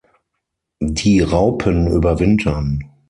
Die 0.79 1.19
Raupen 1.21 1.85
überwintern. 1.87 2.83